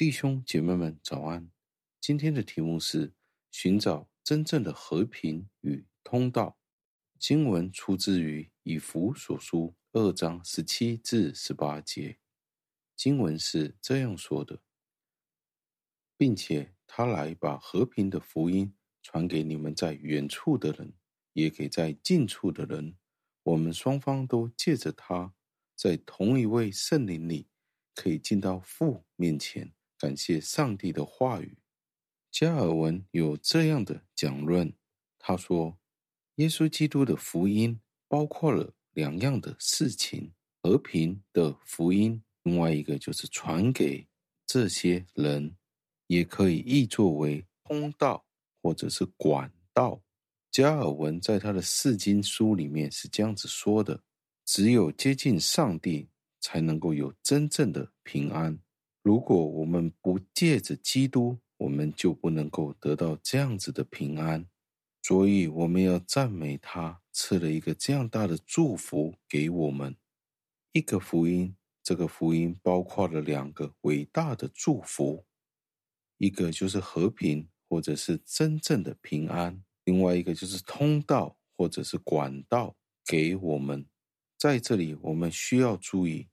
[0.00, 1.50] 弟兄姐妹们，早安！
[2.00, 3.12] 今天的题目是
[3.50, 6.58] 寻找真正的和平与通道。
[7.18, 12.18] 经文出自于以弗所书二章十七至十八节。
[12.96, 14.62] 经文是这样说的，
[16.16, 20.94] 并且他来把和平的福音传给你们在远处的人，
[21.34, 22.96] 也给在近处的人。
[23.42, 25.34] 我们双方都借着他，
[25.76, 27.50] 在同一位圣灵里，
[27.94, 29.74] 可以进到父面前。
[30.00, 31.58] 感谢上帝的话语。
[32.30, 34.72] 加尔文有这样的讲论，
[35.18, 35.78] 他说
[36.36, 37.78] ：“耶稣基督的福音
[38.08, 40.32] 包括了两样的事情：
[40.62, 44.08] 和平的福音，另外一个就是传给
[44.46, 45.54] 这些人，
[46.06, 48.24] 也可以译作为通道
[48.62, 50.00] 或者是管道。”
[50.50, 54.02] 加尔文在他的四经书里面是这样子说的
[54.46, 56.08] ：“只有接近上帝，
[56.40, 58.58] 才能够有真正的平安。”
[59.02, 64.46] 如果我们不借着基督，我们就不能够得到这样子的平安。
[65.02, 69.96] 所以我们要赞美他，赐了一个这样大的祝福给我们。
[70.72, 75.24] 一个福音，这个福音包括了两个伟大的祝福，
[76.18, 82.76] 一个就是和平，或者是真正的平安；另外一个就是通道，或者是管道
[83.06, 83.86] 给我们。
[84.38, 86.28] 在这里，我们需要注意，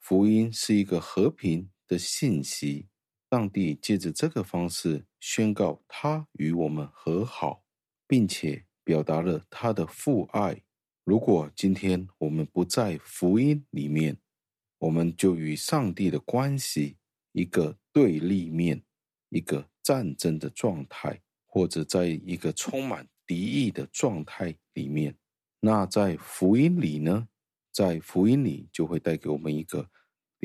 [0.00, 2.88] 福音是一个和平的信息，
[3.30, 7.64] 上帝借着这个方式宣告他与我们和好，
[8.06, 10.62] 并且表达了他的父爱。
[11.04, 14.18] 如果今天我们不在福音里面，
[14.78, 16.96] 我们就与上帝的关系
[17.32, 18.82] 一个对立面，
[19.28, 25.16] 一个战争的状态，或者在一个充满敌意的状态里面。
[25.60, 27.28] 那在福音里呢？
[27.72, 29.90] 在福音里就会带给我们一个。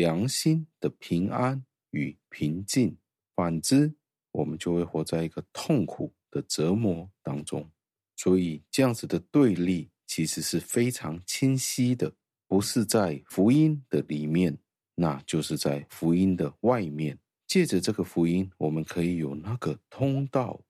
[0.00, 2.96] 良心的平安与平静，
[3.36, 3.92] 反之，
[4.32, 7.70] 我们就会活在一个痛苦的折磨当中。
[8.16, 12.14] 所以，这样子的对立其实是非常清晰的，
[12.48, 14.56] 不是在福音的里面，
[14.94, 17.18] 那就是在福音的外面。
[17.46, 20.62] 借着这个福音，我们可以有那个通道，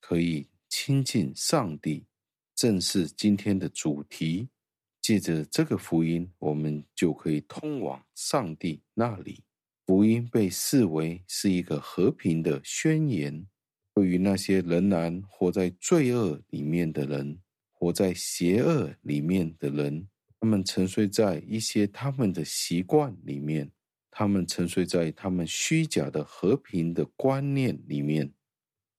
[0.00, 2.06] 可以亲近上帝，
[2.54, 4.48] 正是今天的主题。
[5.10, 9.42] 借着这个福音，我们就可以通往上帝那里。
[9.84, 13.44] 福音被视为是一个和平的宣言，
[13.92, 17.40] 对于那些仍然活在罪恶里面的人，
[17.72, 20.06] 活在邪恶里面的人，
[20.38, 23.72] 他们沉睡在一些他们的习惯里面，
[24.12, 28.32] 他们沉睡在他们虚假的和平的观念里面，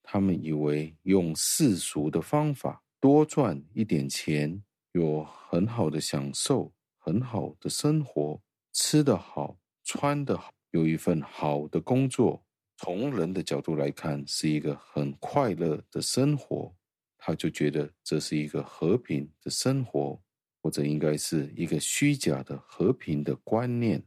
[0.04, 4.62] 他们以为用世俗的方法多赚一点钱。
[4.94, 8.42] 有很好的享受，很好的生活，
[8.74, 12.44] 吃得好，穿得好，有一份好的工作。
[12.78, 16.76] 从人的角度来看，是一个很快乐的生活。
[17.18, 20.20] 他就觉得这是一个和平的生活，
[20.62, 24.04] 或者应该是一个虚假的和平的观念。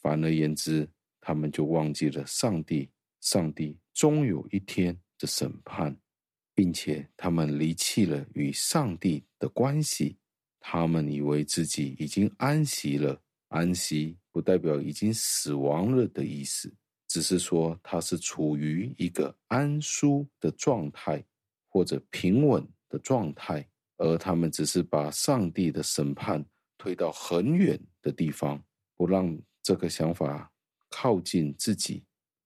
[0.00, 0.88] 反而言之，
[1.20, 2.88] 他们就忘记了上帝。
[3.20, 5.96] 上帝终有一天的审判，
[6.54, 10.16] 并且他们离弃了与上帝的关系。
[10.64, 16.72] 他们以为自己已经安息了，安息不代表已经死亡了的意思，
[17.08, 21.22] 只是说他是处于一个安舒的状态
[21.68, 26.42] 或者平稳的状态，而他们只是把上帝的审判
[26.78, 28.62] 推到很远的地方，
[28.96, 30.50] 不让这个想法
[30.88, 32.04] 靠近自己，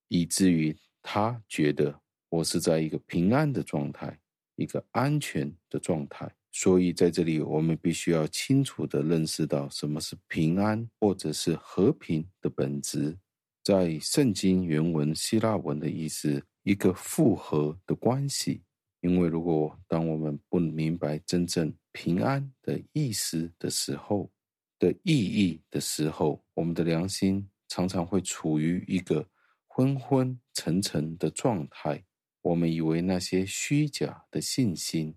[0.08, 4.18] 以至于他觉得我是在一个平安的状态，
[4.56, 6.34] 一个安全的状态。
[6.58, 13.18] 所以，在这里，我们必须要清楚地认识到什么是平安，或者是和平的本质。
[13.62, 18.62] 在圣经原文希腊文的意思，一个复合的关系。
[19.02, 24.30] 因为，如果当我们不明白真正平安的意思的时候，
[24.78, 29.28] 的意义的时候，我们的良心常常会处于一个
[29.66, 32.02] 昏昏沉沉的状态。
[32.40, 35.14] 我们以为那些虚假的信心、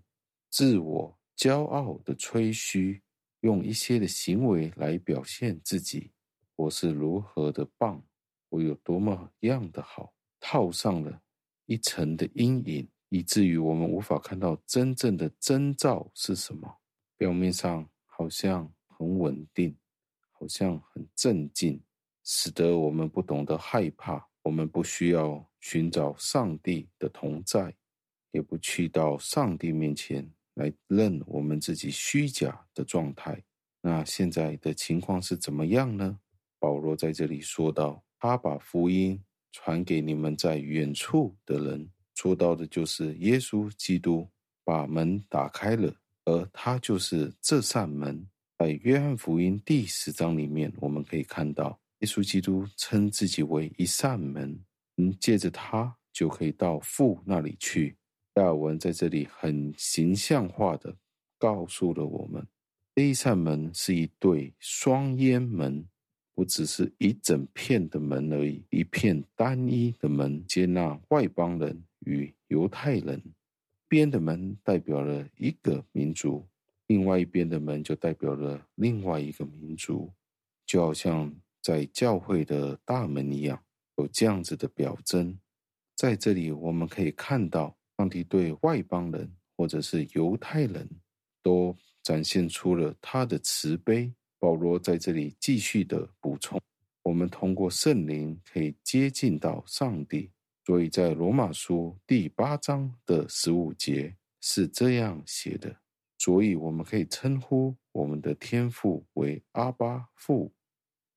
[0.50, 1.19] 自我。
[1.40, 3.00] 骄傲的吹嘘，
[3.40, 6.12] 用一些的行为来表现自己，
[6.54, 8.04] 我是如何的棒，
[8.50, 11.22] 我有多么样的好，套上了
[11.64, 16.76] 一层的阴影，以至于我们无法看到真正的征兆是什么。
[17.16, 19.74] 表面上好像很稳定，
[20.32, 21.82] 好像很镇静，
[22.22, 24.28] 使得我们不懂得害怕。
[24.42, 27.74] 我们不需要寻找上帝的同在，
[28.30, 30.30] 也不去到上帝面前。
[30.54, 33.42] 来认我们自己虚假的状态。
[33.80, 36.18] 那现在的情况是怎么样呢？
[36.58, 41.90] 保罗在这里说到，他把福音传给你们在远处的人。
[42.14, 44.28] 说到的就是耶稣基督
[44.62, 45.94] 把门打开了，
[46.26, 48.28] 而他就是这扇门。
[48.58, 54.62] 在约翰福音第十章里面，我们可以看到耶稣基督称自己为一扇门，
[54.98, 57.96] 嗯，借着他就可以到父那里去。
[58.40, 60.96] 加尔文在这里很形象化的
[61.36, 62.42] 告诉了我们，
[62.94, 65.86] 这一扇门是一对双烟门，
[66.34, 73.22] 不只是一整片的门而已，一片单一的门，接纳外邦人与犹太人。
[73.86, 76.48] 边的门代表了一个民族。
[76.86, 80.10] 另外一边的门就代表了另外一个民族，
[80.64, 83.62] 就好像在教会的大门一样，
[83.98, 85.38] 有这样子的表征。
[85.94, 90.88] 在这里，我们可以看到上帝对外邦人或者是犹太人
[91.42, 94.10] 都展现出了他的慈悲。
[94.38, 96.58] 保罗在这里继续的补充：
[97.02, 100.30] 我们通过圣灵可以接近到上帝。
[100.64, 105.76] 所以在罗马书第八章的十五节是这样写的。
[106.16, 110.50] 所以，我们可以称呼我们的天父为阿巴父，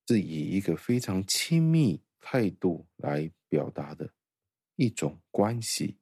[0.06, 4.12] 是以一个非常亲密态度来表达的
[4.76, 5.96] 一种关系。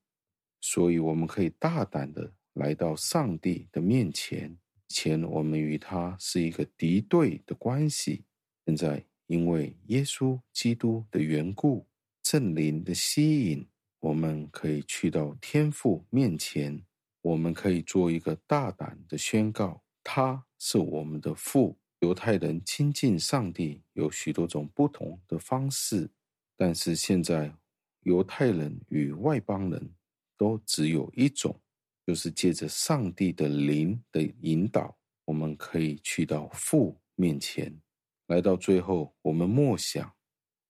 [0.63, 4.51] 所以，我们可以大胆的来到上帝的面前。
[4.89, 8.25] 以前，我们与他是一个敌对的关系。
[8.65, 11.85] 现在，因为耶稣基督的缘故，
[12.23, 13.67] 圣灵的吸引，
[14.01, 16.81] 我们可以去到天父面前。
[17.23, 21.77] 我们可以做一个大胆的宣告：他是我们的父。
[22.01, 26.11] 犹太人亲近上帝有许多种不同的方式，
[26.57, 27.53] 但是现在
[28.03, 29.91] 犹太人与外邦人
[30.43, 31.57] 都只有一种，
[32.05, 37.73] 就是借着上帝的灵的引导，我们可以去到父面前。
[38.27, 40.13] 来到最后，我们默想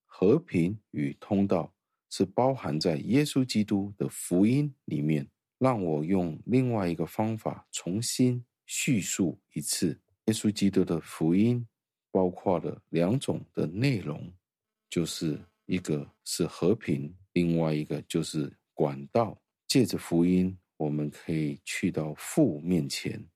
[0.05, 1.73] 和平与通道
[2.11, 5.27] 是包含在耶稣基督的福音里面。
[5.59, 9.99] 让我用另外一个方法重新叙述一次。
[10.27, 11.67] 耶稣基督的福音
[12.11, 14.31] 包括了两种的内容，
[14.91, 19.41] 就是一个是和平，另外一个就是管道。
[19.73, 23.27] 借着福音，我们可以去到父面前，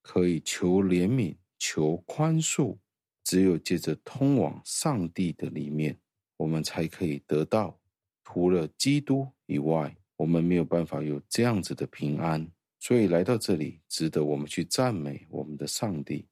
[0.00, 2.78] 可以求怜悯、求宽恕。
[3.22, 6.00] 只有借着通往上帝的里面，
[6.38, 7.78] 我们才可以得到。
[8.24, 9.94] 除了基督以外。
[10.16, 16.26] 我们没有办法有这样子的平安，所以来到这里，值得我们去赞美我们的上帝，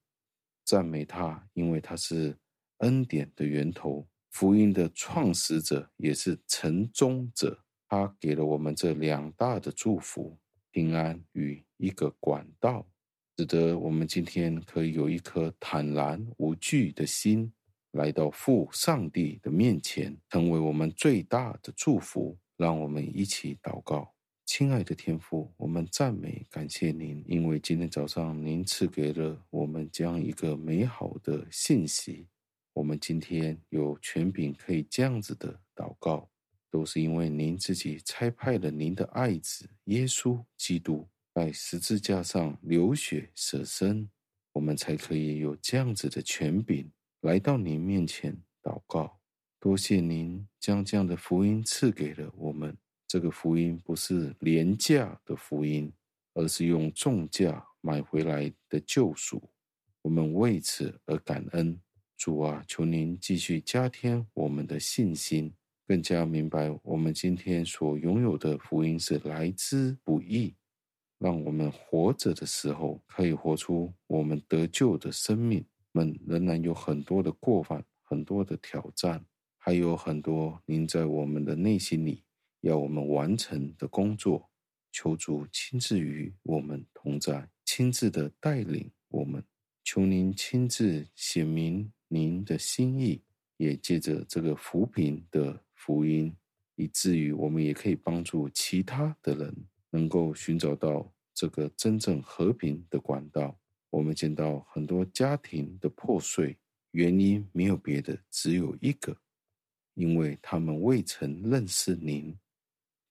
[0.64, 2.34] 赞美他，因为他是
[2.78, 7.63] 恩典的源头，福音的创始者，也是成终者。
[7.94, 10.36] 他给了我们这两大的祝福：
[10.72, 12.84] 平安与一个管道，
[13.38, 17.52] 使得我们今天可以有一颗坦然无惧的心，
[17.92, 22.36] 来到父上帝的面前，成为我们最大的祝福。
[22.56, 24.12] 让我们一起祷告，
[24.44, 32.26] 亲爱的天父，我们赞美感谢您，因为今天早上您赐给了我们这样一个美好的信息。
[32.72, 36.28] 我们今天有权柄可以这样子的祷告，
[36.74, 44.10] 都是因为您自己差派了您的爱子耶稣基督在十字架上流血舍身，
[44.50, 46.90] 我们才可以有这样子的权柄
[47.20, 49.20] 来到您面前祷告。
[49.60, 52.76] 多谢您将这样的福音赐给了我们。
[53.06, 55.92] 这个福音不是廉价的福音，
[56.32, 59.40] 而是用重价买回来的救赎。
[60.02, 61.80] 我们为此而感恩。
[62.16, 65.54] 主啊，求您继续加添我们的信心，
[65.86, 70.54] 更加明白我们今天所拥有的福音是来之不易。
[71.18, 75.64] 让我们活着的时候可以活出我们得救的生命。
[75.92, 79.24] 们仍然有很多的过犯，很多的挑战。
[79.56, 82.22] 还有很多您在我们的内心里
[82.60, 84.50] 要我们完成的工作，
[84.92, 89.42] 求主亲自与我们同在，亲自的带领我们。
[89.82, 93.22] 求您亲自显明您的心意，
[93.56, 96.34] 也借着这个扶贫的福音，
[96.76, 99.54] 以至于我们也可以帮助其他的人，
[99.90, 103.54] 能够寻找到这个真正和平的管道。
[103.90, 106.56] 我们见到很多家庭的破碎，
[106.92, 109.14] 原因没有别的，只有一个。
[109.92, 112.34] 因为他们未曾认识您，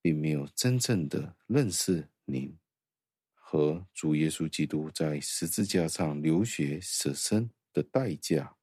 [0.02, 2.58] 并没有真正的认识您
[3.36, 8.56] 和主耶稣基督在十字架上流血舍身的代价，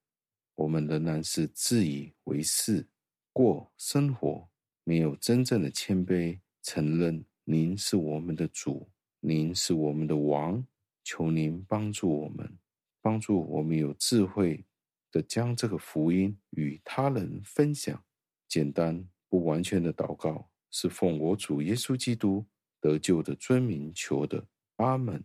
[0.56, 2.84] 我们仍然是自以为是
[3.32, 4.48] 过生活，
[4.84, 10.66] 没有真正的谦卑，承认您是我们的主，您是我们的王。
[11.02, 12.58] 求您帮助我们，
[13.00, 14.64] 帮助我们有智慧
[15.10, 18.04] 的将这个福音与他人分享。
[18.46, 22.46] 简单不完全的祷告是奉我主耶稣基督
[22.80, 24.46] 得救的尊名求的。
[24.76, 25.24] 阿门。